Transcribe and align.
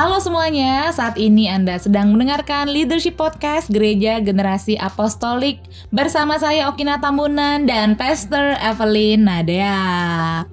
Halo 0.00 0.16
semuanya, 0.16 0.88
saat 0.96 1.20
ini 1.20 1.44
Anda 1.44 1.76
sedang 1.76 2.16
mendengarkan 2.16 2.72
Leadership 2.72 3.20
Podcast 3.20 3.68
Gereja 3.68 4.16
Generasi 4.16 4.80
Apostolik 4.80 5.60
bersama 5.92 6.40
saya 6.40 6.72
Okina 6.72 7.04
Tambunan 7.04 7.68
dan 7.68 8.00
Pastor 8.00 8.56
Evelyn 8.64 9.28
Nadea. 9.28 10.48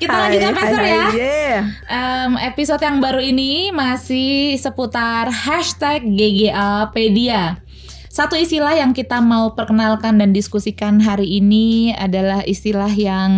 Kita 0.00 0.16
Hai, 0.16 0.20
lanjutkan 0.24 0.54
Pastor 0.56 0.80
hai, 0.80 0.88
ya. 0.88 1.04
hai, 1.12 1.12
yeah. 1.12 1.60
Em, 1.92 2.32
episode 2.48 2.80
yang 2.80 3.04
baru 3.04 3.20
ini 3.20 3.68
masih 3.68 4.56
seputar 4.56 5.28
hashtag 5.28 6.00
GGApedia. 6.16 7.60
Satu 8.08 8.32
istilah 8.40 8.80
yang 8.80 8.96
kita 8.96 9.20
mau 9.20 9.52
perkenalkan 9.52 10.16
dan 10.16 10.32
diskusikan 10.32 11.04
hari 11.04 11.36
ini 11.36 11.92
adalah 11.92 12.40
istilah 12.48 12.88
yang 12.96 13.28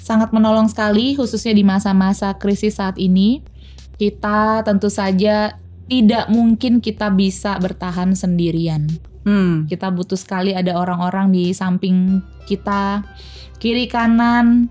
sangat 0.00 0.32
menolong 0.32 0.72
sekali 0.72 1.12
khususnya 1.12 1.52
di 1.52 1.68
masa-masa 1.68 2.32
krisis 2.40 2.80
saat 2.80 2.96
ini. 2.96 3.52
Kita 3.94 4.62
tentu 4.66 4.90
saja 4.90 5.54
tidak 5.86 6.26
mungkin 6.32 6.80
kita 6.80 7.12
bisa 7.12 7.56
bertahan 7.60 8.16
sendirian. 8.16 8.88
Hmm. 9.24 9.64
Kita 9.68 9.88
butuh 9.88 10.18
sekali 10.20 10.52
ada 10.52 10.76
orang-orang 10.76 11.32
di 11.32 11.52
samping 11.56 12.20
kita, 12.44 13.04
kiri 13.56 13.88
kanan, 13.88 14.68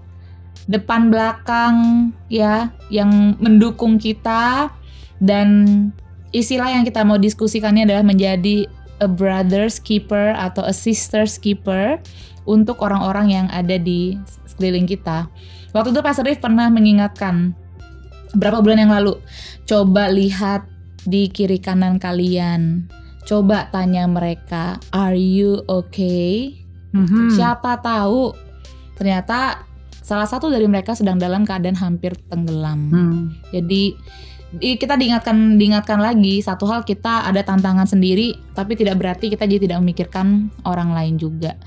depan 0.70 1.10
belakang 1.10 2.10
ya 2.30 2.72
yang 2.88 3.36
mendukung 3.42 3.98
kita 3.98 4.70
dan 5.20 5.50
istilah 6.32 6.70
yang 6.70 6.84
kita 6.86 7.04
mau 7.04 7.18
diskusikannya 7.18 7.90
adalah 7.90 8.06
menjadi 8.06 8.70
a 9.02 9.10
brother's 9.10 9.82
keeper 9.82 10.32
atau 10.38 10.64
a 10.64 10.72
sister's 10.72 11.36
keeper 11.36 12.00
untuk 12.44 12.80
orang-orang 12.84 13.32
yang 13.32 13.48
ada 13.52 13.76
di 13.76 14.20
sekeliling 14.48 14.88
kita. 14.88 15.28
Waktu 15.74 15.90
itu 15.96 16.02
Pastor 16.06 16.30
Rif 16.30 16.38
pernah 16.38 16.70
mengingatkan 16.70 17.58
berapa 18.34 18.60
bulan 18.60 18.86
yang 18.86 18.94
lalu, 18.94 19.18
coba 19.66 20.10
lihat 20.10 20.66
di 21.06 21.30
kiri 21.30 21.62
kanan 21.62 21.98
kalian. 22.02 22.90
Coba 23.24 23.72
tanya 23.72 24.04
mereka, 24.10 24.78
"Are 24.92 25.16
you 25.16 25.64
okay?" 25.72 26.60
Mhm. 26.94 27.34
Siapa 27.34 27.80
tahu 27.82 28.36
ternyata 28.94 29.66
salah 30.04 30.28
satu 30.28 30.52
dari 30.52 30.68
mereka 30.68 30.94
sedang 30.94 31.18
dalam 31.18 31.48
keadaan 31.48 31.80
hampir 31.80 32.14
tenggelam. 32.28 32.80
Hmm. 32.92 33.22
Jadi 33.50 33.96
di- 34.60 34.78
kita 34.78 35.00
diingatkan 35.00 35.58
diingatkan 35.58 35.98
lagi 35.98 36.44
satu 36.44 36.70
hal 36.70 36.86
kita 36.86 37.26
ada 37.26 37.42
tantangan 37.42 37.90
sendiri 37.90 38.38
tapi 38.54 38.78
tidak 38.78 39.02
berarti 39.02 39.34
kita 39.34 39.50
jadi 39.50 39.66
tidak 39.66 39.80
memikirkan 39.82 40.54
orang 40.68 40.94
lain 40.94 41.16
juga. 41.18 41.58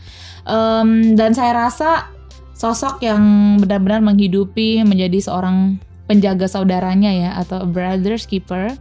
Em, 0.47 1.19
dan 1.19 1.34
saya 1.34 1.67
rasa 1.67 2.12
sosok 2.55 3.03
yang 3.03 3.56
benar-benar 3.58 4.01
menghidupi 4.01 4.86
menjadi 4.86 5.19
seorang 5.19 5.83
penjaga 6.07 6.47
saudaranya 6.47 7.11
ya 7.11 7.31
atau 7.39 7.67
brother's 7.67 8.27
keeper 8.27 8.75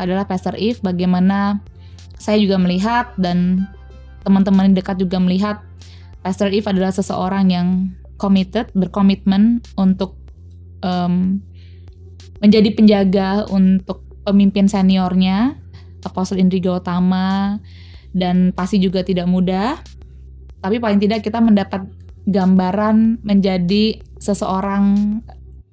adalah 0.00 0.24
Pastor 0.24 0.56
Eve. 0.56 0.80
Bagaimana 0.80 1.60
saya 2.16 2.40
juga 2.40 2.56
melihat 2.60 3.12
dan 3.20 3.68
teman-teman 4.24 4.72
dekat 4.76 5.00
juga 5.00 5.16
melihat 5.20 5.64
Pastor 6.20 6.52
Eve 6.52 6.68
adalah 6.68 6.92
seseorang 6.92 7.48
yang 7.48 7.68
committed 8.20 8.68
berkomitmen 8.76 9.64
untuk 9.80 10.16
em, 10.84 11.40
menjadi 12.44 12.68
penjaga 12.76 13.48
untuk 13.48 14.04
pemimpin 14.24 14.68
seniornya 14.68 15.56
Apostle 16.04 16.40
Indrigo 16.40 16.76
Utama 16.76 17.60
dan 18.12 18.52
pasti 18.52 18.80
juga 18.80 19.04
tidak 19.04 19.28
mudah. 19.28 19.80
Tapi 20.60 20.76
paling 20.76 21.00
tidak 21.00 21.24
kita 21.24 21.40
mendapat 21.40 21.88
gambaran 22.28 23.24
menjadi 23.24 24.00
seseorang 24.20 25.16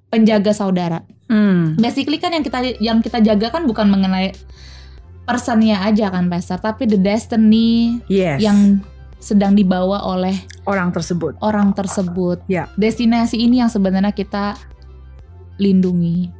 penjaga 0.07 0.51
saudara 0.51 1.03
Hmm. 1.27 1.75
basically 1.75 2.15
kan 2.17 2.31
yang 2.31 2.39
kita 2.39 2.59
yang 2.79 2.97
kita 2.99 3.19
jaga 3.19 3.51
kan 3.51 3.67
bukan 3.67 3.91
mengenai 3.91 4.31
personnya 5.23 5.83
aja 5.83 6.07
kan 6.07 6.31
Pastor 6.31 6.55
tapi 6.57 6.87
the 6.87 6.95
destiny 6.95 7.99
Yes. 8.07 8.39
yang 8.39 8.79
sedang 9.19 9.51
dibawa 9.51 10.07
oleh 10.07 10.39
orang 10.63 10.89
tersebut. 10.89 11.35
orang 11.41 11.75
tersebut 11.75 12.39
Ya. 12.47 12.71
destinasi 12.73 13.35
ini 13.37 13.59
yang 13.59 13.67
sebenarnya 13.67 14.11
kita 14.11 14.55
lindungi 15.57 16.31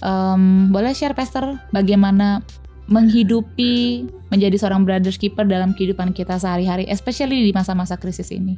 Em, 0.00 0.72
boleh 0.72 0.90
share 0.90 1.12
Pastor 1.12 1.60
bagaimana 1.70 2.40
menghidupi 2.88 4.08
menjadi 4.26 4.56
seorang 4.56 4.82
brothers 4.82 5.20
keeper 5.20 5.44
dalam 5.44 5.70
kehidupan 5.70 6.10
kita 6.10 6.34
sehari-hari 6.34 6.88
especially 6.88 7.44
di 7.44 7.52
masa-masa 7.52 7.94
krisis 7.94 8.32
ini 8.32 8.56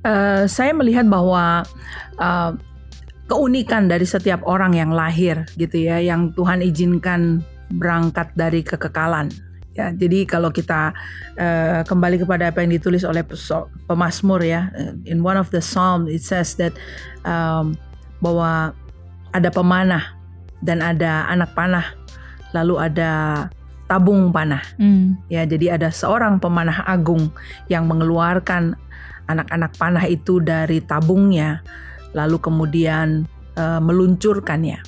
Eh, 0.00 0.44
saya 0.46 0.72
melihat 0.72 1.04
bahwa 1.04 1.62
eh, 2.16 2.50
keunikan 3.32 3.88
dari 3.88 4.04
setiap 4.04 4.44
orang 4.44 4.76
yang 4.76 4.92
lahir 4.92 5.48
gitu 5.56 5.88
ya, 5.88 5.96
yang 6.04 6.36
Tuhan 6.36 6.60
izinkan 6.60 7.40
berangkat 7.72 8.28
dari 8.36 8.60
kekekalan. 8.60 9.32
Ya, 9.72 9.88
jadi 9.88 10.28
kalau 10.28 10.52
kita 10.52 10.92
eh, 11.40 11.80
kembali 11.88 12.20
kepada 12.20 12.52
apa 12.52 12.60
yang 12.60 12.76
ditulis 12.76 13.08
oleh 13.08 13.24
pemazmur 13.88 14.44
ya, 14.44 14.68
eh, 14.76 14.92
in 15.08 15.24
one 15.24 15.40
of 15.40 15.48
the 15.48 15.64
psalm 15.64 16.04
it 16.04 16.20
says 16.20 16.60
that 16.60 16.76
um, 17.24 17.72
bahwa 18.20 18.76
ada 19.32 19.48
pemanah 19.48 20.12
dan 20.60 20.84
ada 20.84 21.24
anak 21.32 21.56
panah, 21.56 21.88
lalu 22.52 22.76
ada 22.76 23.48
tabung 23.88 24.28
panah. 24.28 24.60
Hmm, 24.76 25.16
Ya, 25.32 25.48
jadi 25.48 25.80
ada 25.80 25.88
seorang 25.88 26.36
pemanah 26.36 26.84
agung 26.84 27.32
yang 27.72 27.88
mengeluarkan 27.88 28.76
anak-anak 29.24 29.72
panah 29.80 30.04
itu 30.04 30.36
dari 30.44 30.84
tabungnya, 30.84 31.64
lalu 32.12 32.38
kemudian 32.40 33.28
eh, 33.56 33.80
meluncurkannya. 33.80 34.80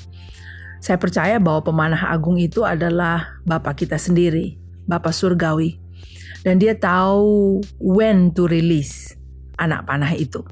Saya 0.85 1.01
percaya 1.01 1.41
bahwa 1.41 1.65
pemanah 1.65 2.13
agung 2.13 2.37
itu 2.37 2.61
adalah 2.61 3.41
Bapak 3.49 3.85
kita 3.85 3.97
sendiri, 3.97 4.61
Bapak 4.85 5.17
surgawi. 5.17 5.81
Dan 6.45 6.61
dia 6.61 6.77
tahu 6.77 7.65
when 7.81 8.29
to 8.37 8.45
release 8.45 9.17
anak 9.57 9.89
panah 9.89 10.13
itu. 10.13 10.45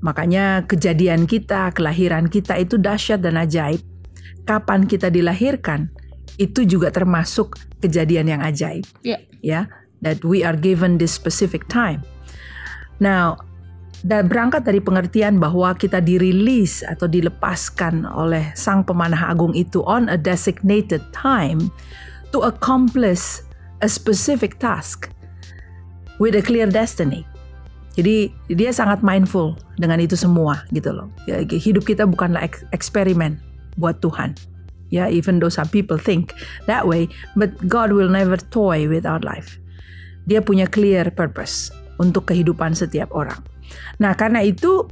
Makanya 0.00 0.64
kejadian 0.64 1.28
kita, 1.28 1.76
kelahiran 1.76 2.32
kita 2.32 2.56
itu 2.56 2.80
dahsyat 2.80 3.20
dan 3.20 3.36
ajaib. 3.36 3.84
Kapan 4.48 4.88
kita 4.88 5.12
dilahirkan, 5.12 5.92
itu 6.38 6.62
juga 6.64 6.88
termasuk 6.94 7.58
kejadian 7.82 8.38
yang 8.38 8.40
ajaib 8.40 8.86
ya 9.02 9.18
ya 9.42 9.66
that 9.98 10.22
we 10.22 10.46
are 10.46 10.54
given 10.54 10.96
this 11.02 11.10
specific 11.10 11.66
time. 11.66 12.06
Now, 13.02 13.42
dan 14.06 14.30
berangkat 14.30 14.62
dari 14.62 14.78
pengertian 14.78 15.42
bahwa 15.42 15.74
kita 15.74 15.98
dirilis 15.98 16.86
atau 16.86 17.10
dilepaskan 17.10 18.06
oleh 18.06 18.54
sang 18.54 18.86
pemanah 18.86 19.30
agung 19.30 19.50
itu 19.58 19.82
on 19.82 20.06
a 20.06 20.14
designated 20.14 21.02
time 21.10 21.70
to 22.30 22.46
accomplish 22.46 23.42
a 23.82 23.88
specific 23.90 24.62
task 24.62 25.10
with 26.22 26.38
a 26.38 26.42
clear 26.42 26.70
destiny. 26.70 27.26
Jadi 27.98 28.30
dia 28.54 28.70
sangat 28.70 29.02
mindful 29.02 29.58
dengan 29.74 29.98
itu 29.98 30.14
semua 30.14 30.62
gitu 30.70 30.94
loh. 30.94 31.10
Ya, 31.26 31.42
Hidup 31.42 31.82
kita 31.82 32.06
bukanlah 32.06 32.46
ek- 32.46 32.70
eksperimen 32.70 33.42
buat 33.74 33.98
Tuhan. 33.98 34.38
Ya, 34.88 35.10
even 35.10 35.42
though 35.42 35.52
some 35.52 35.68
people 35.68 35.98
think 35.98 36.32
that 36.70 36.86
way, 36.86 37.10
but 37.34 37.52
God 37.66 37.92
will 37.92 38.08
never 38.08 38.38
toy 38.38 38.86
with 38.86 39.04
our 39.04 39.20
life. 39.26 39.58
Dia 40.30 40.40
punya 40.40 40.70
clear 40.70 41.10
purpose 41.10 41.74
untuk 41.98 42.30
kehidupan 42.30 42.72
setiap 42.72 43.10
orang. 43.12 43.42
Nah, 43.98 44.14
karena 44.14 44.44
itu 44.44 44.86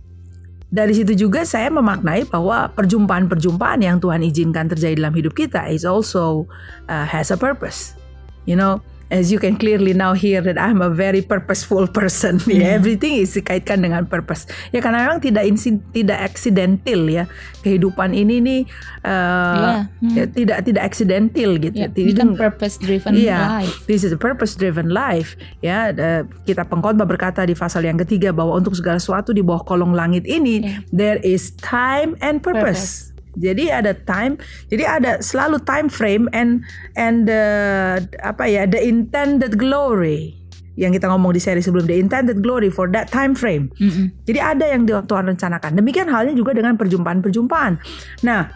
dari 0.67 0.93
situ 0.93 1.15
juga 1.15 1.47
saya 1.47 1.71
memaknai 1.71 2.27
bahwa 2.27 2.69
perjumpaan-perjumpaan 2.75 3.81
yang 3.87 4.03
Tuhan 4.03 4.27
izinkan 4.27 4.67
terjadi 4.67 4.99
dalam 4.99 5.15
hidup 5.15 5.33
kita 5.33 5.71
is 5.71 5.87
also 5.87 6.51
uh, 6.91 7.07
has 7.07 7.31
a 7.31 7.39
purpose. 7.39 7.95
You 8.47 8.59
know, 8.59 8.83
as 9.09 9.31
you 9.31 9.39
can 9.39 9.55
clearly 9.55 9.93
now 9.93 10.11
hear 10.13 10.43
that 10.43 10.57
I'm 10.57 10.83
a 10.83 10.91
very 10.91 11.23
purposeful 11.23 11.87
person. 11.87 12.39
Ya, 12.49 12.75
everything 12.75 13.21
is 13.21 13.33
dikaitkan 13.33 13.81
dengan 13.81 14.09
purpose. 14.09 14.49
Ya 14.71 14.81
karena 14.81 15.05
memang 15.05 15.21
tidak 15.21 15.45
insi- 15.45 15.83
tidak 15.93 16.25
accidental 16.25 17.01
ya 17.05 17.25
kehidupan 17.61 18.11
ini 18.11 18.41
nih 18.41 18.61
uh, 19.03 19.55
Iya, 19.57 19.73
hmm. 20.01 20.15
ya, 20.15 20.25
tidak 20.27 20.59
tidak 20.65 20.83
accidental 20.83 21.51
gitu. 21.59 21.77
ya 21.77 21.87
Tidak- 21.87 22.01
ini 22.01 22.13
kan 22.15 22.29
purpose 22.35 22.77
driven 22.79 23.11
Iya, 23.13 23.39
life 23.61 23.77
this 23.85 24.03
is 24.03 24.11
a 24.11 24.19
purpose-driven 24.19 24.89
life. 24.89 25.35
Ya, 25.61 25.91
eh, 25.91 26.23
kita 26.43 26.65
pengkhotbah 26.65 27.05
berkata 27.05 27.43
di 27.43 27.53
pasal 27.53 27.85
yang 27.85 27.99
ketiga 27.99 28.31
bahwa 28.31 28.57
untuk 28.57 28.73
segala 28.73 28.97
sesuatu 28.97 29.31
di 29.31 29.43
bawah 29.43 29.63
kolong 29.63 29.93
langit 29.93 30.25
ini 30.25 30.63
Iya. 30.63 30.73
there 30.91 31.19
is 31.21 31.53
time 31.57 32.15
and 32.19 32.41
purpose. 32.41 33.13
Jadi 33.37 33.69
ada 33.69 33.93
time, 33.93 34.41
jadi 34.73 34.85
ada 35.01 35.21
selalu 35.21 35.61
time 35.69 35.93
frame 35.93 36.25
and 36.33 36.65
and 36.97 37.29
the 37.29 37.45
apa 38.25 38.49
ya 38.49 38.65
the 38.65 38.81
intended 38.81 39.61
glory 39.61 40.33
yang 40.77 40.93
kita 40.93 41.09
ngomong 41.09 41.33
di 41.33 41.41
seri 41.41 41.65
sebelum 41.65 41.89
the 41.89 41.97
intended 41.97 42.45
glory 42.45 42.69
for 42.69 42.89
that 42.89 43.09
time 43.09 43.33
frame. 43.33 43.73
Mm-mm. 43.81 44.13
Jadi 44.29 44.39
ada 44.41 44.65
yang 44.69 44.85
Tuhan 44.85 45.25
rencanakan. 45.29 45.77
Demikian 45.77 46.09
halnya 46.09 46.37
juga 46.37 46.53
dengan 46.53 46.77
perjumpaan-perjumpaan. 46.77 47.81
Nah, 48.25 48.49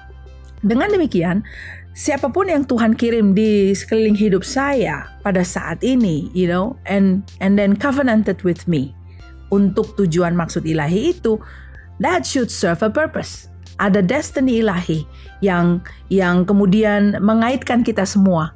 dengan 0.61 0.93
demikian, 0.93 1.41
siapa 1.97 2.29
pun 2.29 2.53
yang 2.53 2.69
Tuhan 2.69 2.93
kirim 2.93 3.33
di 3.33 3.73
sekeliling 3.73 4.17
hidup 4.17 4.45
saya 4.45 5.09
pada 5.25 5.41
saat 5.41 5.81
ini, 5.81 6.29
you 6.37 6.45
know, 6.47 6.77
and 6.85 7.25
and 7.41 7.57
then 7.57 7.73
covenanted 7.73 8.45
with 8.45 8.69
me 8.69 8.93
untuk 9.51 9.97
tujuan 9.99 10.37
maksud 10.37 10.63
ilahi 10.63 11.17
itu, 11.17 11.41
that 11.99 12.23
should 12.29 12.53
serve 12.53 12.85
a 12.85 12.93
purpose. 12.93 13.50
Ada 13.81 14.05
destiny 14.05 14.61
ilahi 14.61 15.09
yang 15.41 15.81
yang 16.13 16.45
kemudian 16.45 17.17
mengaitkan 17.25 17.81
kita 17.81 18.05
semua, 18.05 18.53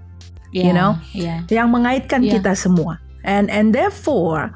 Yeah, 0.53 0.71
you 0.71 0.73
know, 0.77 1.01
yeah. 1.17 1.43
yang 1.49 1.73
mengaitkan 1.73 2.23
Yeah. 2.23 2.39
kita 2.39 2.53
semua. 2.55 3.01
And 3.25 3.49
and 3.49 3.73
therefore 3.73 4.53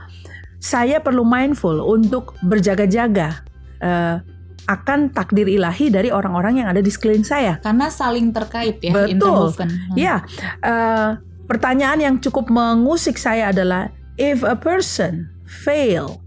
saya 0.60 1.00
perlu 1.00 1.24
mindful 1.24 1.80
untuk 1.80 2.36
berjaga-jaga 2.44 3.42
eh, 3.80 4.20
akan 4.68 5.16
takdir 5.16 5.48
ilahi 5.48 5.88
dari 5.88 6.12
orang-orang 6.12 6.60
yang 6.60 6.68
ada 6.68 6.84
di 6.84 6.92
sekeliling 6.92 7.24
saya. 7.24 7.56
Karena 7.64 7.88
saling 7.88 8.28
terkait 8.36 8.76
ya, 8.84 8.92
Betul. 8.92 9.56
Hmm. 9.56 9.96
Ya, 9.96 10.20
eh, 10.60 11.16
pertanyaan 11.48 11.98
yang 12.04 12.14
cukup 12.20 12.52
mengusik 12.52 13.16
saya 13.16 13.48
adalah 13.48 13.88
if 14.20 14.44
a 14.44 14.52
person 14.52 15.32
fail, 15.48 16.20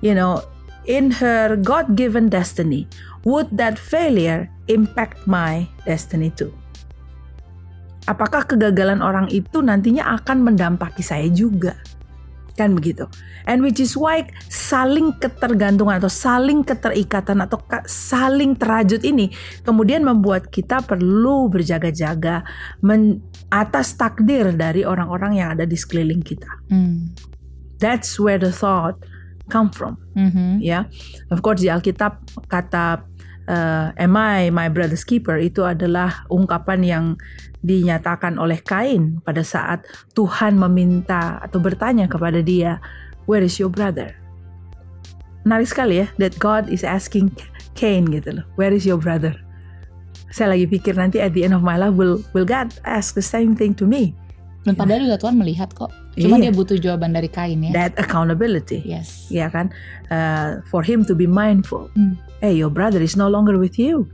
you 0.00 0.16
know, 0.16 0.40
in 0.88 1.12
her 1.20 1.60
God-given 1.60 2.32
destiny, 2.32 2.88
would 3.24 3.50
that 3.54 3.78
failure 3.78 4.50
impact 4.68 5.24
my 5.26 5.66
destiny 5.88 6.30
too? 6.30 6.52
Apakah 8.08 8.48
kegagalan 8.48 9.04
orang 9.04 9.28
itu 9.28 9.60
nantinya 9.60 10.16
akan 10.16 10.40
mendampaki 10.40 11.04
saya 11.04 11.28
juga? 11.28 11.76
Kan 12.56 12.74
begitu. 12.74 13.06
And 13.46 13.62
which 13.62 13.78
is 13.78 13.94
why 13.94 14.26
saling 14.50 15.14
ketergantungan 15.20 16.02
atau 16.02 16.10
saling 16.10 16.66
keterikatan 16.66 17.38
atau 17.44 17.62
saling 17.86 18.58
terajut 18.58 19.04
ini 19.06 19.30
kemudian 19.62 20.02
membuat 20.02 20.50
kita 20.50 20.82
perlu 20.82 21.46
berjaga-jaga 21.46 22.42
atas 23.48 23.94
takdir 23.94 24.52
dari 24.56 24.82
orang-orang 24.82 25.38
yang 25.38 25.48
ada 25.54 25.64
di 25.68 25.76
sekeliling 25.78 26.24
kita. 26.24 26.50
Hmm. 26.68 27.14
That's 27.78 28.18
where 28.18 28.42
the 28.42 28.50
thought 28.50 28.98
come 29.48 29.72
from 29.72 29.96
Mhm. 30.14 30.60
ya. 30.62 30.86
Of 31.32 31.40
course 31.42 31.64
di 31.64 31.72
Alkitab 31.72 32.20
kata 32.46 33.02
uh, 33.48 33.90
am 33.96 34.14
I 34.14 34.52
my 34.52 34.68
brother's 34.68 35.02
keeper 35.02 35.40
itu 35.40 35.64
adalah 35.64 36.28
ungkapan 36.28 36.80
yang 36.84 37.04
dinyatakan 37.64 38.38
oleh 38.38 38.62
Kain 38.62 39.18
pada 39.24 39.42
saat 39.42 39.82
Tuhan 40.14 40.54
meminta 40.60 41.42
atau 41.42 41.58
bertanya 41.58 42.06
kepada 42.06 42.38
dia, 42.38 42.78
where 43.26 43.42
is 43.42 43.58
your 43.58 43.72
brother? 43.72 44.14
Menarik 45.42 45.66
sekali 45.66 46.04
ya, 46.04 46.06
that 46.22 46.36
God 46.38 46.68
is 46.68 46.84
asking 46.86 47.34
Cain 47.74 48.06
gitu 48.12 48.42
loh, 48.42 48.46
where 48.54 48.70
is 48.70 48.86
your 48.86 49.00
brother? 49.00 49.34
Saya 50.28 50.54
lagi 50.54 50.68
pikir 50.68 50.92
nanti 50.94 51.24
at 51.24 51.32
the 51.32 51.42
end 51.42 51.56
of 51.56 51.64
my 51.64 51.80
life 51.80 51.96
will 51.96 52.20
will 52.36 52.44
God 52.44 52.68
ask 52.84 53.16
the 53.16 53.24
same 53.24 53.56
thing 53.56 53.72
to 53.80 53.88
me? 53.88 54.12
Dan 54.68 54.76
padahal 54.76 55.08
juga 55.08 55.16
Tuhan 55.16 55.40
melihat 55.40 55.72
kok. 55.72 55.88
Cuma 56.18 56.36
Iya. 56.36 56.50
dia 56.50 56.52
butuh 56.52 56.76
jawaban 56.76 57.14
dari 57.14 57.30
Kain 57.30 57.62
ya. 57.62 57.70
That 57.70 57.94
accountability. 57.96 58.82
Yes. 58.84 59.30
ya 59.30 59.48
kan 59.48 59.70
Uh, 60.08 60.64
for 60.72 60.80
him 60.80 61.04
to 61.04 61.12
be 61.12 61.28
mindful 61.28 61.92
Hmm. 61.92 62.16
hey 62.40 62.56
your 62.56 62.72
brother 62.72 62.96
is 62.98 63.12
no 63.12 63.28
longer 63.28 63.60
with 63.60 63.76
you 63.76 64.08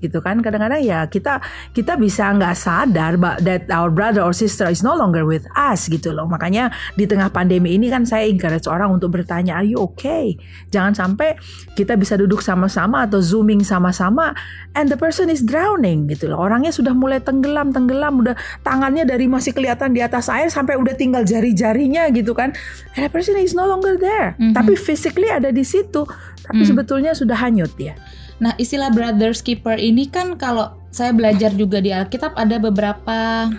gitu 0.00 0.18
kan. 0.20 0.40
Kadang-kadang 0.40 0.82
ya 0.82 1.06
kita 1.06 1.38
kita 1.70 1.94
bisa 1.94 2.30
nggak 2.34 2.54
sadar 2.54 3.16
that 3.40 3.68
our 3.70 3.88
brother 3.88 4.24
or 4.24 4.34
sister 4.34 4.66
is 4.66 4.82
no 4.82 4.92
longer 4.92 5.22
with 5.24 5.46
us 5.54 5.86
gitu 5.86 6.10
loh. 6.10 6.26
Makanya 6.26 6.72
di 6.94 7.06
tengah 7.06 7.30
pandemi 7.30 7.74
ini 7.76 7.88
kan 7.88 8.04
saya 8.04 8.26
encourage 8.26 8.66
orang 8.66 8.92
untuk 8.92 9.14
bertanya 9.14 9.58
are 9.60 9.66
you 9.66 9.78
okay? 9.80 10.34
Jangan 10.70 10.92
sampai 10.92 11.38
kita 11.74 11.94
bisa 11.94 12.18
duduk 12.18 12.44
sama-sama 12.44 13.06
atau 13.06 13.22
zooming 13.22 13.64
sama-sama 13.64 14.34
and 14.74 14.90
the 14.90 14.98
person 14.98 15.30
is 15.30 15.40
drowning 15.40 16.10
gitu 16.10 16.28
loh. 16.28 16.42
Orangnya 16.42 16.74
sudah 16.74 16.92
mulai 16.92 17.22
tenggelam 17.22 17.70
tenggelam 17.70 18.20
udah 18.20 18.34
tangannya 18.60 19.08
dari 19.08 19.24
masih 19.30 19.54
kelihatan 19.54 19.92
di 19.92 20.00
atas 20.04 20.28
air 20.28 20.48
sampai 20.52 20.76
udah 20.76 20.92
tinggal 20.96 21.24
jari-jarinya 21.24 22.08
gitu 22.12 22.32
kan. 22.36 22.52
And 22.94 23.06
the 23.06 23.10
person 23.10 23.36
is 23.40 23.56
no 23.56 23.64
longer 23.64 23.96
there. 23.96 24.36
Mhm. 24.36 24.52
tapi 24.54 24.74
physically 24.78 25.28
ada 25.30 25.50
di 25.50 25.62
situ. 25.66 26.06
Tapi 26.44 26.62
Hmm. 26.62 26.70
sebetulnya 26.76 27.12
sudah 27.16 27.40
hanyut 27.40 27.72
ya 27.80 27.96
Nah, 28.36 28.52
istilah 28.54 28.90
brothers 28.90 29.40
keeper 29.40 29.74
ini 29.74 30.06
kan 30.06 30.34
kalau 30.34 30.74
saya 30.88 31.10
belajar 31.10 31.50
juga 31.50 31.78
di 31.78 31.90
Alkitab 31.90 32.34
ada 32.34 32.58
beberapa 32.58 33.50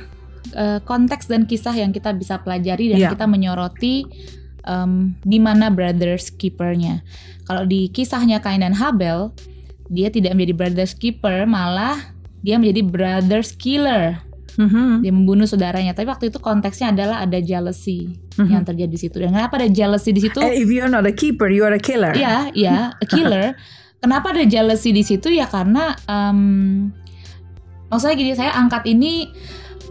eh, 0.47 0.79
konteks 0.79 1.27
dan 1.27 1.43
kisah 1.43 1.73
yang 1.73 1.89
kita 1.89 2.11
bisa 2.11 2.37
pelajari 2.37 2.87
dan 2.87 2.97
Iya. 2.97 3.09
kita 3.11 3.25
menyoroti 3.25 4.05
em, 4.61 5.13
di 5.19 5.37
mana 5.37 5.67
brothers 5.67 6.31
keepernya. 6.31 7.03
Kalau 7.43 7.63
di 7.63 7.87
kisahnya 7.87 8.39
Kain 8.39 8.59
dan 8.59 8.73
Habel, 8.73 9.35
dia 9.87 10.07
tidak 10.07 10.33
menjadi 10.33 10.53
brothers 10.55 10.93
keeper, 10.93 11.45
malah 11.45 11.97
dia 12.39 12.55
menjadi 12.55 12.81
brothers 12.81 13.53
killer. 13.53 14.21
Mhm. 14.55 15.03
Dia 15.03 15.11
membunuh 15.11 15.43
saudaranya. 15.43 15.91
Tapi 15.91 16.07
waktu 16.07 16.29
itu 16.29 16.39
konteksnya 16.39 16.89
adalah 16.89 17.19
ada 17.19 17.37
jealousy 17.37 18.15
Mhm. 18.33 18.47
yang 18.47 18.63
terjadi 18.63 18.87
di 18.87 18.97
situ. 18.97 19.15
Dan 19.19 19.31
kenapa 19.31 19.59
ada 19.59 19.67
jealousy 19.67 20.09
di 20.09 20.23
situ? 20.23 20.39
And 20.39 20.55
if 20.55 20.65
you're 20.65 20.87
not 20.87 21.03
a 21.03 21.11
keeper, 21.11 21.51
you 21.51 21.61
are 21.61 21.75
a 21.75 21.81
killer. 21.81 22.15
Iya, 22.15 22.49
iya, 22.53 22.95
a 22.95 23.05
killer. 23.05 23.53
Kenapa 23.99 24.35
ada 24.35 24.45
jealousy 24.45 24.93
di 24.93 25.01
situ 25.01 25.33
ya 25.33 25.49
karena 25.49 25.95
em, 26.05 26.91
maksudnya 27.89 28.15
gini, 28.15 28.31
saya 28.37 28.53
angkat 28.53 28.85
ini 28.85 29.29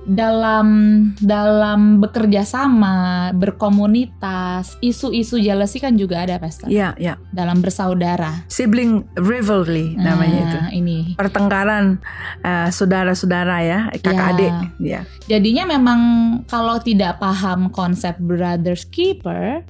dalam 0.04 0.68
dalam 1.16 1.96
bekerja 1.96 2.44
sama, 2.44 3.32
berkomunitas, 3.32 4.76
isu-isu 4.84 5.40
jealousy 5.40 5.80
kan 5.80 5.96
juga 5.96 6.20
ada 6.28 6.36
pastor. 6.36 6.68
Iya, 6.68 6.92
iya. 7.00 7.16
Dalam 7.32 7.64
bersaudara. 7.64 8.44
Sibling 8.52 9.08
rivalry 9.16 9.96
namanya 9.96 10.40
itu. 10.44 10.58
Nah, 10.60 10.70
ini. 10.76 10.98
Pertengkaran 11.16 11.98
eh, 12.44 12.68
saudara-saudara 12.68 13.56
ya, 13.64 13.80
kakak 13.98 14.12
Ya. 14.14 14.30
adik. 14.36 14.54
Ya. 14.78 15.00
Jadinya 15.26 15.64
memang 15.72 16.00
kalau 16.46 16.76
tidak 16.84 17.16
paham 17.18 17.72
konsep 17.72 18.20
brothers 18.20 18.84
keeper 18.84 19.64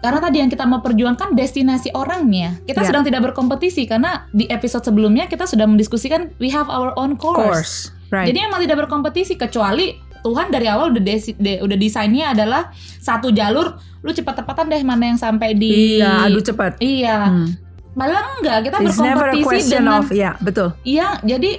karena 0.00 0.18
tadi 0.18 0.36
yang 0.40 0.48
kita 0.48 0.64
mau 0.64 0.80
perjuangkan 0.80 1.32
destinasi 1.32 1.92
orangnya. 1.92 2.56
Kita 2.64 2.80
Ya. 2.80 2.88
sedang 2.88 3.04
tidak 3.04 3.20
berkompetisi 3.22 3.84
karena 3.84 4.24
di 4.30 4.48
episode 4.48 4.82
sebelumnya 4.82 5.24
kita 5.24 5.44
sudah 5.44 5.64
mendiskusikan 5.64 6.32
we 6.36 6.48
have 6.48 6.66
our 6.66 6.96
own 6.96 7.14
course. 7.14 7.36
Course. 7.38 7.74
Right. 8.08 8.26
Jadi 8.26 8.38
emang 8.42 8.60
tidak 8.60 8.80
berkompetisi 8.80 9.36
kecuali 9.36 9.94
Tuhan 10.20 10.50
dari 10.50 10.66
awal 10.66 10.90
udah 10.90 11.00
desi- 11.00 11.32
de- 11.34 11.60
udah 11.60 11.76
desainnya 11.76 12.34
adalah 12.34 12.68
satu 12.98 13.30
jalur 13.30 13.72
lu 14.00 14.10
cepat-cepatan 14.10 14.68
deh 14.68 14.82
mana 14.82 15.04
yang 15.06 15.20
sampai 15.20 15.52
di 15.52 16.00
iya, 16.00 16.24
adu 16.24 16.40
cepat. 16.40 16.80
Iya. 16.80 17.18
Hmm. 17.30 17.48
Malah 17.92 18.24
enggak, 18.36 18.58
kita 18.66 18.76
It's 18.80 18.96
berkompetisi 18.96 19.72
dengan 19.74 20.00
of, 20.00 20.08
ya 20.10 20.32
betul. 20.38 20.72
Iya, 20.82 21.20
jadi 21.20 21.50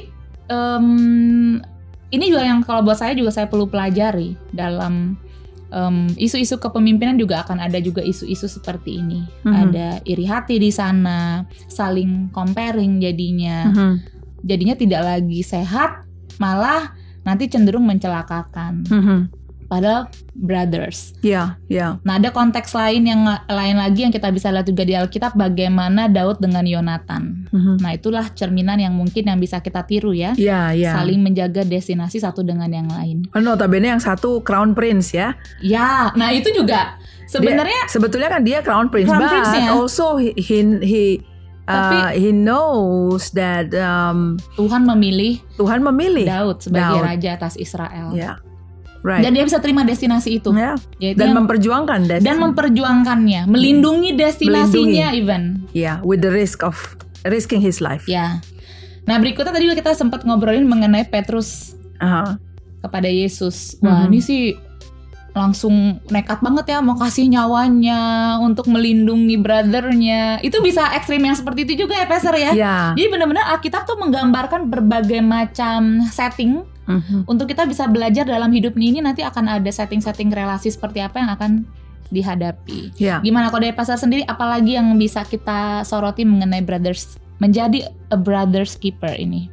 em, 0.47 0.87
ini 2.09 2.25
juga 2.27 2.43
yang 2.43 2.59
kalau 2.61 2.81
buat 2.81 2.97
saya 2.97 3.13
juga 3.13 3.31
saya 3.31 3.47
perlu 3.47 3.65
pelajari 3.65 4.35
dalam 4.49 5.15
em, 5.71 6.11
isu-isu 6.19 6.59
kepemimpinan 6.59 7.15
juga 7.17 7.41
akan 7.47 7.63
ada 7.63 7.79
juga 7.79 8.03
isu-isu 8.03 8.45
seperti 8.45 8.99
ini. 8.99 9.23
Mhm. 9.47 9.55
Ada 9.55 9.87
iri 10.05 10.25
hati 10.27 10.59
di 10.59 10.69
sana, 10.69 11.47
saling 11.71 12.29
comparing 12.35 12.99
jadinya. 12.99 13.71
Mhm. 13.71 13.93
Jadinya 14.45 14.75
tidak 14.75 15.01
lagi 15.05 15.41
sehat, 15.41 16.05
malah 16.37 16.93
nanti 17.23 17.47
cenderung 17.47 17.85
mencelakakan. 17.87 18.85
Mhm. 18.85 19.19
Padahal 19.71 20.11
brothers. 20.35 21.15
Ya, 21.23 21.55
ya. 21.65 21.95
Nah, 22.03 22.19
ada 22.19 22.27
konteks 22.29 22.75
lain 22.75 23.07
yang 23.07 23.23
lain 23.47 23.75
lagi 23.75 24.03
yang 24.03 24.11
kita 24.11 24.27
bisa 24.27 24.51
lihat 24.51 24.67
juga 24.67 24.83
di 24.83 24.91
Alkitab 24.91 25.31
bagaimana 25.31 26.05
Daud 26.05 26.37
dengan 26.37 26.67
Yonatan. 26.67 27.47
Mhm. 27.47 27.79
Nah, 27.79 27.91
itulah 27.91 28.27
cerminan 28.29 28.75
yang 28.75 28.91
mungkin 28.91 29.23
yang 29.23 29.39
bisa 29.39 29.57
kita 29.57 29.79
tiru 29.81 30.11
ya 30.11 30.35
Ya, 30.35 30.71
ya. 30.71 30.91
saling 30.93 31.23
menjaga 31.23 31.63
destinasi 31.63 32.19
satu 32.19 32.43
dengan 32.43 32.67
yang 32.67 32.91
lain. 32.91 33.31
Oh, 33.31 33.39
notabene 33.39 33.87
yang 33.87 34.03
satu 34.03 34.41
crown 34.41 34.75
prince 34.75 35.15
ya. 35.15 35.39
Ya, 35.61 36.11
nah 36.13 36.29
itu 36.29 36.51
juga 36.51 36.99
sebenarnya 37.25 37.87
Dia- 37.87 37.89
sebetulnya 37.89 38.27
kan 38.27 38.43
dia 38.43 38.59
crown 38.59 38.87
prince, 38.87 39.07
Crown 39.07 39.23
but 39.23 39.31
prince 39.31 39.51
ya. 39.55 39.71
also 39.71 40.19
he 40.19 40.35
he 40.35 40.57
he, 40.83 41.03
uh, 41.63 41.71
Tapi- 42.11 42.19
he 42.19 42.29
knows 42.35 43.31
that 43.31 43.71
um, 43.71 44.35
Tuhan 44.55 44.83
memilih 44.85 45.39
Tuhan 45.55 45.79
memilih. 45.81 46.27
Daud 46.27 46.59
sebagai 46.59 46.99
Daud. 46.99 47.07
raja 47.07 47.29
atas 47.33 47.55
Israel. 47.55 48.11
Ya, 48.11 48.35
right. 49.01 49.21
Dan 49.21 49.33
dia 49.33 49.43
bisa 49.43 49.57
terima 49.57 49.81
destinasi 49.81 50.37
itu. 50.37 50.49
Ya. 50.53 50.75
Yaitu 50.97 51.19
Dan 51.19 51.33
memperjuangkan 51.35 52.07
dan 52.07 52.21
destiny. 52.21 52.41
memperjuangkannya, 52.41 53.41
melindungi 53.47 54.13
destinasinya 54.13 55.13
even. 55.13 55.65
Ya, 55.71 56.01
with 56.01 56.21
the 56.21 56.31
risk 56.31 56.61
of 56.61 56.75
risking 57.23 57.61
his 57.61 57.79
life. 57.79 58.05
Ya. 58.05 58.41
Nah, 59.05 59.17
berikutnya 59.17 59.49
tadi 59.51 59.65
kita 59.67 59.93
sempat 59.93 60.21
ngobrolin 60.21 60.65
mengenai 60.65 61.09
Petrus 61.09 61.73
Aha. 61.97 62.37
kepada 62.79 63.09
Yesus. 63.09 63.77
Wah, 63.81 64.05
Mhm. 64.05 64.09
ini 64.09 64.19
sih 64.21 64.41
langsung 65.31 66.03
nekat 66.11 66.43
banget 66.43 66.75
ya 66.75 66.83
mau 66.83 66.99
kasih 66.99 67.23
nyawanya 67.25 67.99
untuk 68.43 68.67
melindungi 68.67 69.39
brothernya. 69.39 70.43
Itu 70.43 70.59
bisa 70.59 70.91
ekstrim 70.91 71.23
yang 71.23 71.39
seperti 71.39 71.63
itu 71.63 71.87
juga 71.87 71.95
ya, 71.95 72.05
Pastor 72.05 72.35
ya. 72.35 72.51
Ya. 72.51 72.75
Jadi 72.99 73.07
benar-benar 73.07 73.47
Alkitab 73.55 73.87
tuh 73.87 73.95
menggambarkan 73.95 74.67
berbagai 74.67 75.23
macam 75.23 76.03
setting 76.11 76.67
Mhm. 76.89 77.29
untuk 77.29 77.45
kita 77.45 77.69
bisa 77.69 77.85
belajar 77.85 78.25
dalam 78.25 78.49
hidup 78.49 78.73
ini 78.73 78.99
nanti 79.05 79.21
akan 79.21 79.61
ada 79.61 79.71
setting-setting 79.71 80.33
relasi 80.33 80.73
seperti 80.73 80.97
apa 81.01 81.21
yang 81.21 81.29
akan 81.29 81.51
dihadapi. 82.11 82.91
Ya. 82.99 83.23
Gimana 83.23 83.47
kalau 83.53 83.63
dari 83.63 83.73
pasar 83.73 83.95
sendiri 83.95 84.27
apalagi 84.27 84.75
yang 84.75 84.97
bisa 84.99 85.23
kita 85.23 85.87
soroti 85.87 86.27
mengenai 86.27 86.59
brothers 86.61 87.15
menjadi 87.39 87.87
a 88.11 88.17
brothers 88.19 88.75
keeper 88.75 89.15
ini? 89.15 89.47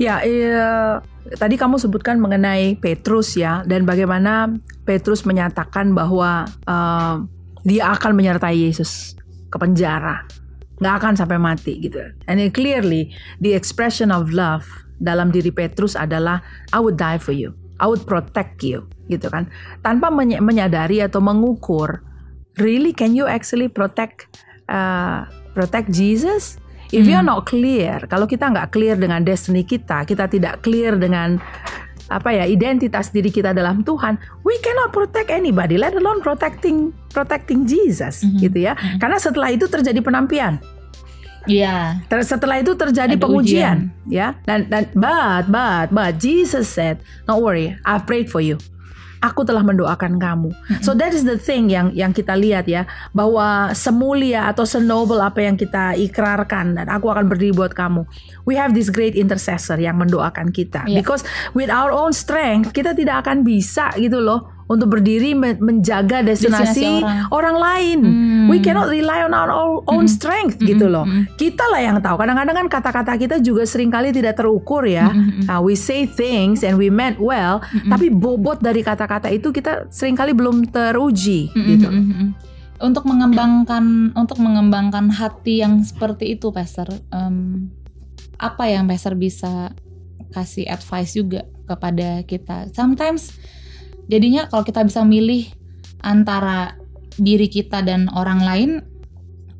Ya, 0.00 0.18
eh, 0.26 0.98
tadi 1.38 1.54
kamu 1.54 1.78
sebutkan 1.78 2.18
mengenai 2.18 2.74
Petrus 2.80 3.38
ya 3.38 3.62
dan 3.62 3.86
bagaimana 3.86 4.50
Petrus 4.82 5.22
menyatakan 5.22 5.94
bahwa 5.94 6.48
eh, 6.48 7.14
dia 7.64 7.84
akan 7.94 8.12
menyertai 8.16 8.68
Yesus 8.68 9.14
ke 9.52 9.56
penjara. 9.60 10.26
nggak 10.74 10.94
akan 11.00 11.14
sampai 11.14 11.38
mati 11.38 11.78
gitu. 11.78 12.02
And 12.26 12.42
it 12.42 12.50
clearly 12.50 13.14
the 13.38 13.54
expression 13.54 14.10
of 14.10 14.34
love 14.34 14.66
dalam 15.04 15.28
diri 15.28 15.52
Petrus 15.52 15.92
adalah 15.92 16.40
I 16.72 16.80
would 16.80 16.96
die 16.96 17.20
for 17.20 17.36
you, 17.36 17.52
I 17.76 17.84
would 17.84 18.08
protect 18.08 18.64
you 18.64 18.88
gitu 19.12 19.28
kan. 19.28 19.52
Tanpa 19.84 20.08
menyadari 20.40 21.04
atau 21.04 21.20
mengukur, 21.20 22.00
really 22.56 22.96
can 22.96 23.12
you 23.12 23.28
actually 23.28 23.68
protect 23.68 24.26
uh, 24.72 25.28
protect 25.52 25.92
Jesus? 25.92 26.56
If 26.94 27.10
you're 27.10 27.26
not 27.26 27.50
clear, 27.50 28.06
kalau 28.06 28.22
kita 28.22 28.54
nggak 28.54 28.70
clear 28.70 28.94
dengan 28.94 29.26
destiny 29.26 29.66
kita, 29.66 30.06
kita 30.06 30.30
tidak 30.30 30.62
clear 30.62 30.94
dengan 30.94 31.42
apa 32.06 32.30
ya 32.30 32.46
identitas 32.46 33.10
diri 33.10 33.34
kita 33.34 33.50
dalam 33.50 33.82
Tuhan, 33.82 34.14
we 34.46 34.54
cannot 34.62 34.94
protect 34.94 35.26
anybody, 35.26 35.74
let 35.74 35.90
alone 35.98 36.22
protecting 36.22 36.94
protecting 37.10 37.66
Jesus, 37.66 38.22
gitu 38.38 38.70
ya. 38.70 38.78
Karena 39.02 39.18
setelah 39.18 39.50
itu 39.50 39.66
terjadi 39.66 39.98
penampian, 40.06 40.62
Iya. 41.46 42.00
Ter- 42.08 42.24
setelah 42.24 42.60
itu 42.60 42.72
terjadi 42.76 43.16
Ada 43.16 43.22
pengujian, 43.22 43.92
ya. 44.08 44.36
Dan 44.44 44.68
dan 44.68 44.88
but 44.96 45.48
but 45.48 45.92
but 45.92 46.12
Jesus 46.20 46.68
said, 46.68 47.00
"Don't 47.28 47.44
worry, 47.44 47.76
I've 47.84 48.08
prayed 48.08 48.28
for 48.32 48.40
you." 48.40 48.56
Aku 49.24 49.40
telah 49.40 49.64
mendoakan 49.64 50.20
kamu. 50.20 50.52
So 50.84 50.92
that 51.00 51.16
is 51.16 51.24
the 51.24 51.40
thing 51.40 51.72
yang 51.72 51.88
yang 51.96 52.12
kita 52.12 52.36
lihat 52.36 52.68
ya 52.68 52.84
bahwa 53.16 53.72
semulia 53.72 54.52
atau 54.52 54.68
senoble 54.68 55.16
apa 55.16 55.40
yang 55.40 55.56
kita 55.56 55.96
ikrarkan 55.96 56.76
dan 56.76 56.92
aku 56.92 57.08
akan 57.08 57.32
berdiri 57.32 57.56
buat 57.56 57.72
kamu. 57.72 58.04
We 58.44 58.60
have 58.60 58.76
this 58.76 58.92
great 58.92 59.16
intercessor 59.16 59.80
yang 59.80 59.96
mendoakan 59.96 60.52
kita. 60.52 60.84
Iya. 60.84 61.00
Because 61.00 61.24
with 61.56 61.72
our 61.72 61.88
own 61.88 62.12
strength 62.12 62.76
kita 62.76 62.92
tidak 62.92 63.24
akan 63.24 63.48
bisa 63.48 63.96
gitu 63.96 64.20
loh 64.20 64.53
untuk 64.64 64.88
berdiri 64.90 65.36
men- 65.36 65.60
menjaga 65.60 66.24
destinasi, 66.24 66.80
Destinasi 66.80 67.28
orang. 67.28 67.56
lain. 67.56 67.98
Hmm. 68.00 68.46
We 68.48 68.58
cannot 68.58 68.88
rely 68.88 69.24
on 69.24 69.32
our 69.32 69.48
own- 69.48 69.84
own 69.84 70.06
strength 70.08 70.56
gitu 70.58 70.88
loh. 70.88 71.04
Kita 71.36 71.64
lah 71.68 71.80
yang 71.80 71.96
tahu. 72.00 72.16
Kadang-kadang 72.16 72.64
kan 72.64 72.68
kata-kata 72.68 73.12
kita 73.14 73.36
juga 73.38 73.64
sering 73.64 73.88
kali 73.88 74.10
tidak 74.10 74.36
terukur 74.36 74.84
ya. 74.84 75.12
Nah, 75.44 75.60
we 75.60 75.76
say 75.76 76.04
things 76.04 76.60
and 76.60 76.76
we 76.76 76.88
meant 76.88 77.16
well, 77.16 77.60
tapi 77.86 78.08
bobot 78.08 78.60
dari 78.60 78.80
kata-kata 78.80 79.28
itu 79.28 79.48
kita 79.48 79.88
sering 79.88 80.16
kali 80.16 80.32
belum 80.32 80.68
teruji 80.68 81.52
gitu. 81.52 81.88
Mm, 81.88 82.00
mm, 82.00 82.14
mm. 82.16 82.30
Untuk 82.82 83.06
mengembangkan 83.06 84.12
untuk 84.12 84.42
mengembangkan 84.42 85.08
hati 85.08 85.62
yang 85.62 85.80
seperti 85.80 86.36
itu, 86.36 86.50
Pastor, 86.50 86.90
em, 87.08 87.70
apa 88.36 88.66
yang 88.66 88.84
Pastor 88.84 89.14
bisa 89.14 89.72
kasih 90.30 90.68
advice 90.68 91.14
juga 91.14 91.46
kepada 91.64 92.20
kita? 92.26 92.68
Sometimes 92.74 93.32
jadinya 94.08 94.46
kalau 94.48 94.64
kita 94.64 94.84
bisa 94.84 95.04
milih 95.04 95.48
antara 96.04 96.76
diri 97.14 97.46
kita 97.46 97.80
dan 97.80 98.10
orang 98.12 98.42
lain, 98.42 98.70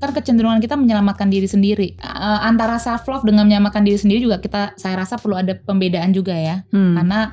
kan 0.03 0.11
kecenderungan 0.13 0.61
kita 0.61 0.77
menyelamatkan 0.77 1.33
diri 1.33 1.49
sendiri. 1.49 1.97
Eh, 1.97 2.41
antara 2.45 2.77
self 2.77 3.09
love 3.09 3.25
dengan 3.25 3.49
menyelamatkan 3.49 3.87
diri 3.87 3.97
sendiri 3.97 4.21
juga 4.21 4.43
kita, 4.43 4.77
saya 4.77 5.01
rasa 5.01 5.17
perlu 5.17 5.39
ada 5.39 5.57
pembedaan 5.57 6.13
juga 6.13 6.35
ya 6.37 6.67
Hmm. 6.75 6.99
karena 6.99 7.33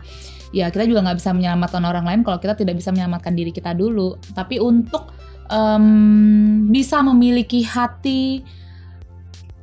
ya 0.51 0.67
kita 0.67 0.83
juga 0.83 0.99
nggak 1.07 1.17
bisa 1.19 1.31
menyelamatkan 1.31 1.83
orang 1.87 2.03
lain 2.03 2.21
kalau 2.27 2.37
kita 2.39 2.59
tidak 2.59 2.75
bisa 2.75 2.91
menyelamatkan 2.91 3.31
diri 3.35 3.55
kita 3.55 3.71
dulu 3.71 4.19
tapi 4.35 4.59
untuk 4.59 5.07
em, 5.47 6.67
bisa 6.67 6.99
memiliki 6.99 7.63
hati 7.63 8.43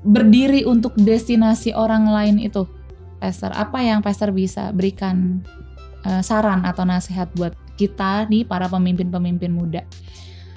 berdiri 0.00 0.64
untuk 0.64 0.96
destinasi 0.96 1.76
orang 1.76 2.08
lain 2.08 2.36
itu 2.40 2.64
Pastor 3.20 3.52
apa 3.52 3.84
yang 3.84 4.00
Pastor 4.00 4.32
bisa 4.32 4.72
berikan 4.72 5.44
eh, 6.08 6.22
saran 6.24 6.64
atau 6.64 6.88
nasihat 6.88 7.28
buat 7.36 7.52
kita 7.76 8.26
nih 8.32 8.48
para 8.48 8.66
pemimpin-pemimpin 8.66 9.52
muda. 9.52 9.84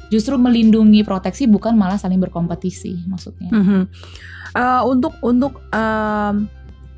Justru 0.07 0.35
melindungi 0.35 1.03
proteksi 1.03 1.47
bukan 1.47 1.75
malah 1.75 1.99
saling 1.99 2.19
berkompetisi 2.19 3.07
maksudnya. 3.07 3.51
Mhm. 3.51 3.81
Uh, 4.51 4.83
untuk 4.83 5.15
untuk 5.23 5.63
um, 5.71 6.51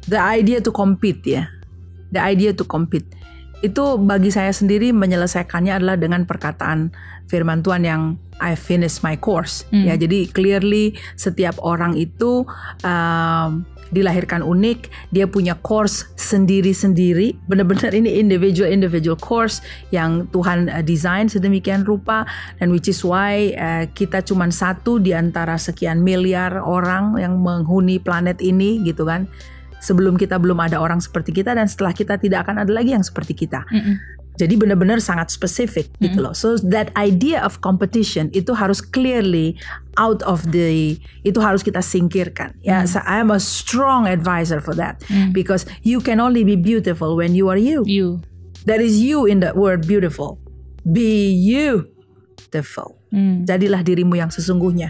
the 0.10 0.18
idea 0.18 0.58
to 0.58 0.74
compete 0.74 1.22
ya, 1.22 1.46
the 2.10 2.18
idea 2.18 2.50
to 2.50 2.66
compete 2.66 3.06
itu 3.64 3.96
bagi 3.96 4.28
saya 4.28 4.52
sendiri 4.52 4.92
menyelesaikannya 4.92 5.80
adalah 5.80 5.96
dengan 5.96 6.28
perkataan 6.28 6.92
Firman 7.32 7.64
Tuhan 7.64 7.88
yang 7.88 8.20
I 8.44 8.60
finished 8.60 9.02
my 9.08 9.16
course 9.16 9.64
Hmm. 9.72 9.88
ya. 9.88 9.96
Jadi 9.96 10.28
clearly 10.28 11.00
setiap 11.16 11.56
orang 11.64 11.96
itu 11.96 12.44
um, 12.84 13.64
dilahirkan 13.94 14.42
unik, 14.42 14.90
dia 15.14 15.30
punya 15.30 15.54
course 15.62 16.10
sendiri-sendiri. 16.18 17.38
Benar-benar 17.46 17.94
ini 17.94 18.18
individual 18.18 18.68
individual 18.68 19.16
course 19.16 19.62
yang 19.94 20.28
Tuhan 20.34 20.68
uh, 20.68 20.82
desain 20.82 21.30
sedemikian 21.30 21.86
rupa 21.86 22.26
dan 22.58 22.74
which 22.74 22.90
is 22.90 23.00
why 23.06 23.54
uh, 23.56 23.86
kita 23.94 24.26
cuma 24.26 24.50
satu 24.50 24.98
di 24.98 25.14
antara 25.14 25.56
sekian 25.56 26.02
miliar 26.02 26.58
orang 26.60 27.16
yang 27.22 27.40
menghuni 27.40 28.02
planet 28.02 28.42
ini 28.44 28.82
gitu 28.84 29.08
kan. 29.08 29.30
Sebelum 29.84 30.16
kita 30.16 30.40
belum 30.40 30.64
ada 30.64 30.80
orang 30.80 31.04
seperti 31.04 31.36
kita 31.44 31.52
dan 31.52 31.68
setelah 31.68 31.92
kita 31.92 32.16
tidak 32.16 32.48
akan 32.48 32.64
ada 32.64 32.72
lagi 32.72 32.96
yang 32.96 33.04
seperti 33.04 33.36
kita. 33.36 33.68
Mm-mm. 33.68 34.00
Jadi 34.34 34.58
benar-benar 34.58 34.98
sangat 34.98 35.30
spesifik 35.30 35.94
gitu 36.02 36.18
loh. 36.18 36.34
So 36.34 36.58
that 36.58 36.90
idea 36.98 37.46
of 37.46 37.62
competition 37.62 38.34
itu 38.34 38.58
harus 38.58 38.82
clearly 38.82 39.54
out 40.02 40.26
of 40.26 40.42
the 40.50 40.98
itu 41.22 41.38
harus 41.38 41.62
kita 41.62 41.86
singkirkan. 41.86 42.58
Ya, 42.66 42.82
so 42.90 42.98
I 43.06 43.22
am 43.22 43.30
a 43.30 43.38
strong 43.38 44.10
advisor 44.10 44.58
for 44.58 44.74
that 44.82 45.06
because 45.30 45.70
you 45.86 46.02
can 46.02 46.18
only 46.18 46.42
be 46.42 46.58
beautiful 46.58 47.14
when 47.14 47.38
you 47.38 47.46
are 47.54 47.62
you. 47.62 47.86
you 47.86 48.26
That 48.66 48.82
is 48.82 48.98
you 48.98 49.30
in 49.30 49.46
the 49.46 49.54
word 49.54 49.86
beautiful. 49.86 50.42
Be 50.82 51.30
you 51.30 51.94
beautiful. 52.54 52.98
Hmm. 53.14 53.46
Jadilah 53.46 53.86
dirimu 53.86 54.18
yang 54.18 54.34
sesungguhnya. 54.34 54.90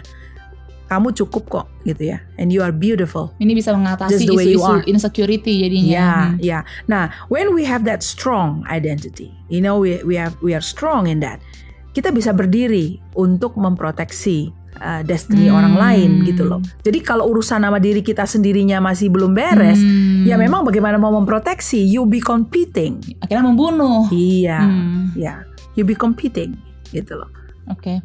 Kamu 0.94 1.10
cukup 1.10 1.44
kok 1.50 1.66
gitu 1.82 2.14
ya. 2.14 2.22
And 2.38 2.54
you 2.54 2.62
are 2.62 2.70
beautiful. 2.70 3.34
ini 3.36 3.50
bisa 3.52 3.74
mengatasi 3.74 4.14
Just 4.14 4.30
the 4.30 4.36
way 4.38 4.46
you 4.46 4.62
isu-isu 4.62 4.86
insecurity 4.86 5.58
jadinya 5.60 5.90
Ya, 5.90 6.06
Hmm. 6.06 6.34
ya. 6.38 6.58
Nah, 6.86 7.04
when 7.26 7.50
we 7.50 7.66
have 7.66 7.82
that 7.82 8.00
strong 8.00 8.62
identity, 8.64 9.34
you 9.48 9.58
know, 9.58 9.74
we 9.76 9.98
we 10.02 10.14
have 10.14 10.38
we 10.38 10.54
are 10.54 10.62
strong 10.62 11.04
in 11.04 11.18
that. 11.18 11.42
Kita 11.90 12.10
bisa 12.10 12.30
berdiri 12.30 13.02
untuk 13.12 13.54
memproteksi 13.54 14.54
uh, 14.76 15.02
destiny 15.02 15.46
Hmm. 15.46 15.58
orang 15.58 15.74
lain 15.74 16.10
gitu 16.24 16.42
loh. 16.44 16.58
Jadi 16.80 16.98
kalau 17.00 17.26
urusan 17.28 17.58
nama 17.58 17.78
diri 17.78 18.00
kita 18.00 18.22
sendirinya 18.22 18.78
masih 18.78 19.10
belum 19.10 19.30
beres, 19.30 19.78
Hmm. 19.78 20.22
ya 20.22 20.34
memang 20.34 20.62
bagaimana 20.62 20.94
mau 20.94 21.10
memproteksi? 21.12 21.78
You 21.80 22.02
be 22.04 22.18
competing. 22.18 23.02
akhirnya 23.18 23.44
membunuh 23.44 24.06
Iya, 24.08 24.58
Hmm. 24.62 25.10
ya. 25.14 25.42
You 25.74 25.82
be 25.82 25.94
competing 25.94 26.54
gitu 26.90 27.14
loh. 27.14 27.30
Oke, 27.66 27.98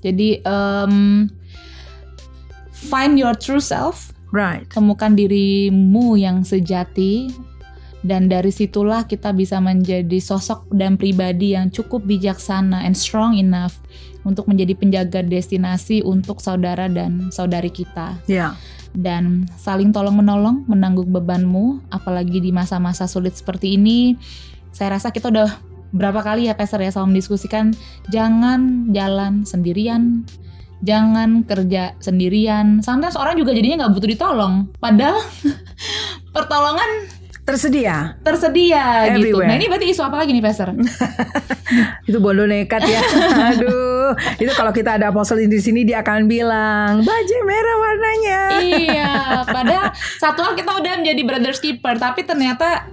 jadi 0.00 0.40
em, 0.40 1.28
find 2.84 3.16
your 3.16 3.32
true 3.32 3.62
self, 3.64 4.12
Right. 4.34 4.68
temukan 4.68 5.16
dirimu 5.16 6.20
yang 6.20 6.44
sejati, 6.44 7.32
dan 8.04 8.28
dari 8.28 8.52
situlah 8.52 9.08
kita 9.08 9.32
bisa 9.32 9.56
menjadi 9.64 10.20
sosok 10.20 10.68
dan 10.76 11.00
pribadi 11.00 11.56
yang 11.56 11.72
cukup 11.72 12.04
bijaksana 12.04 12.84
and 12.84 12.92
strong 12.92 13.40
enough 13.40 13.80
untuk 14.28 14.44
menjadi 14.44 14.76
penjaga 14.76 15.24
destinasi 15.24 16.04
untuk 16.04 16.44
saudara 16.44 16.88
dan 16.92 17.32
saudari 17.32 17.72
kita. 17.72 18.20
Ya. 18.28 18.52
dan 18.94 19.50
saling 19.58 19.90
tolong 19.90 20.14
menolong 20.14 20.62
menanggung 20.70 21.10
bebanmu 21.10 21.82
apalagi 21.90 22.38
di 22.38 22.54
masa-masa 22.54 23.10
sulit 23.10 23.34
seperti 23.34 23.74
ini 23.74 24.14
saya 24.70 24.94
rasa 24.94 25.10
kita 25.10 25.34
udah 25.34 25.50
berapa 25.90 26.22
kali 26.22 26.46
ya 26.46 26.54
Pastor 26.54 26.78
ya 26.78 26.94
selalu 26.94 27.18
mendiskusikan 27.18 27.74
jangan 28.14 28.90
jalan 28.94 29.42
sendirian 29.42 30.22
jangan 30.84 31.42
kerja 31.48 31.96
sendirian 31.98 32.84
sometimes 32.84 33.16
orang 33.16 33.40
juga 33.40 33.56
jadinya 33.56 33.84
nggak 33.84 33.92
butuh 33.96 34.10
ditolong 34.12 34.54
padahal 34.78 35.18
pertolongan 36.36 36.90
Tersedia. 37.44 38.16
tersedia 38.24 39.04
gitu 39.20 39.36
Everywhere. 39.36 39.48
nah 39.52 39.54
ini 39.60 39.66
berarti 39.68 39.86
isu 39.92 40.00
apa 40.00 40.16
lagi 40.24 40.32
nih 40.32 40.40
Pastor 40.40 40.72
Itu 42.08 42.20
bodoh 42.20 42.48
nekat 42.48 42.84
ya. 42.88 43.00
Aduh, 43.52 44.16
itu 44.40 44.52
kalau 44.52 44.72
kita 44.72 44.96
ada 44.96 45.12
apostle 45.12 45.40
di 45.40 45.60
sini 45.60 45.84
dia 45.84 46.00
akan 46.04 46.24
bilang 46.28 47.04
baju 47.04 47.36
merah 47.44 47.76
warnanya. 47.80 48.40
iya, 48.60 49.12
padahal 49.44 49.92
satu 50.20 50.40
hal 50.44 50.52
kita 50.56 50.70
udah 50.76 50.92
menjadi 51.00 51.22
brothers 51.24 51.60
keeper, 51.60 51.96
tapi 51.96 52.24
ternyata 52.24 52.88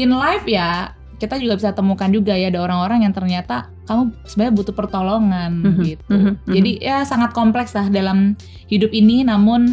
in 0.00 0.12
life 0.16 0.44
ya 0.48 0.96
kita 1.24 1.40
juga 1.40 1.56
bisa 1.56 1.70
temukan 1.72 2.12
juga 2.12 2.36
ya 2.36 2.52
ada 2.52 2.60
orang-orang 2.60 3.08
yang 3.08 3.12
ternyata 3.16 3.72
kamu 3.88 4.12
sebenarnya 4.28 4.54
butuh 4.54 4.74
pertolongan 4.76 5.52
Mhm, 5.60 5.82
gitu. 5.84 6.12
mhm, 6.12 6.30
mhm. 6.44 6.54
Jadi 6.54 6.70
ya 6.84 7.04
sangat 7.08 7.32
kompleks 7.32 7.72
lah 7.72 7.88
dalam 7.88 8.36
hidup 8.68 8.92
ini, 8.92 9.24
namun 9.24 9.72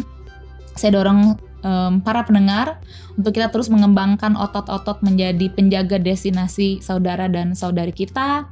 saya 0.72 0.96
dorong 0.96 1.36
em, 1.62 2.00
para 2.00 2.24
pendengar 2.24 2.80
untuk 3.14 3.36
kita 3.36 3.52
terus 3.52 3.68
mengembangkan 3.68 4.34
otot-otot 4.34 5.04
menjadi 5.04 5.52
penjaga 5.52 6.00
destinasi 6.00 6.80
saudara 6.80 7.28
dan 7.28 7.52
saudari 7.52 7.92
kita 7.92 8.48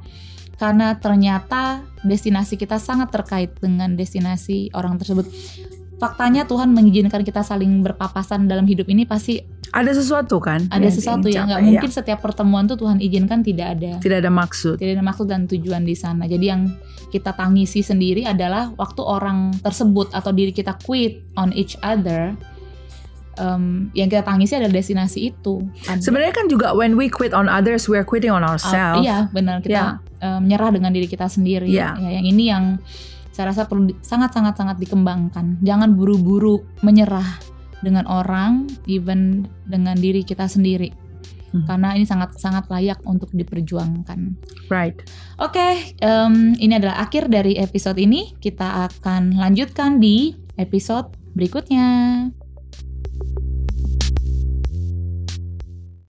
karena 0.61 0.93
ternyata 1.01 1.81
destinasi 2.05 2.53
kita 2.55 2.77
sangat 2.77 3.09
terkait 3.09 3.49
dengan 3.57 3.97
destinasi 3.97 4.69
orang 4.77 5.01
tersebut. 5.01 5.25
Faktanya 5.97 6.45
Tuhan 6.45 6.73
mengizinkan 6.73 7.21
kita 7.21 7.41
saling 7.41 7.81
berpapasan 7.85 8.45
dalam 8.49 8.65
hidup 8.65 8.89
ini 8.89 9.05
pasti 9.05 9.41
Ada 9.71 9.91
sesuatu 9.95 10.37
kan? 10.37 10.67
ada 10.67 10.83
yang 10.83 10.91
sesuatu 10.91 11.25
ingin 11.25 11.35
ya 11.35 11.41
nggak 11.47 11.59
capai, 11.59 11.69
mungkin 11.71 11.91
setiap 11.91 12.19
pertemuan 12.19 12.63
tuh 12.67 12.75
Tuhan 12.75 12.99
izinkan 12.99 13.39
tidak 13.39 13.79
ada. 13.79 13.91
Tidak 13.97 14.17
ada 14.19 14.27
maksud. 14.27 14.75
tidak 14.75 14.99
ada 14.99 15.05
maksud 15.05 15.25
dan 15.31 15.47
tujuan 15.47 15.81
di 15.81 15.95
sana. 15.95 16.27
Jadi 16.27 16.45
yang 16.45 16.75
kita 17.07 17.31
tangisi 17.31 17.79
sendiri 17.79 18.23
adalah 18.23 18.71
waktu 18.75 18.99
orang 18.99 19.55
tersebut 19.59 20.11
atau 20.11 20.31
diri 20.31 20.51
kita 20.51 20.75
quit 20.79 21.23
on 21.35 21.51
each 21.51 21.79
other 21.79 22.35
em, 23.37 23.87
yang 23.93 24.07
kita 24.07 24.23
tangisi 24.23 24.55
adalah 24.55 24.71
destinasi 24.71 25.31
itu. 25.31 25.63
Sebenarnya 25.99 26.33
kan 26.33 26.45
juga 26.47 26.71
when 26.71 26.95
we 26.95 27.07
quit 27.07 27.31
on 27.31 27.47
others, 27.47 27.87
we 27.87 27.95
are 27.95 28.03
quitting 28.03 28.31
on 28.31 28.43
Ah, 28.43 28.55
ourselves. 28.55 29.03
iya 29.03 29.31
benar. 29.31 29.63
Kita 29.63 29.99
eh, 30.19 30.39
menyerah 30.39 30.69
dengan 30.69 30.91
diri 30.91 31.07
kita 31.07 31.25
sendiri. 31.25 31.67
Iya. 31.67 31.95
ya 31.97 32.09
yang 32.19 32.25
ini 32.27 32.43
yang 32.47 32.63
saya 33.31 33.55
rasa 33.55 33.63
perlu 33.63 33.87
sangat 34.03 34.35
sangat 34.35 34.59
sangat 34.59 34.75
dikembangkan. 34.77 35.63
Jangan 35.63 35.95
buru-buru 35.95 36.67
menyerah 36.83 37.39
dengan 37.81 38.05
orang 38.07 38.69
even 38.85 39.45
dengan 39.67 39.97
diri 39.97 40.21
kita 40.25 40.45
sendiri 40.47 40.93
Hmm. 41.51 41.67
karena 41.67 41.99
ini 41.99 42.07
sangat 42.07 42.39
sangat 42.39 42.71
layak 42.71 43.03
untuk 43.03 43.27
diperjuangkan 43.35 44.39
Right. 44.71 44.95
Oke, 45.35 45.91
em, 45.99 46.55
ini 46.55 46.79
adalah 46.79 47.03
akhir 47.03 47.27
dari 47.27 47.59
episode 47.59 47.99
ini. 47.99 48.31
Kita 48.39 48.87
akan 48.87 49.35
lanjutkan 49.35 49.99
di 49.99 50.31
episode 50.55 51.11
berikutnya. 51.35 52.31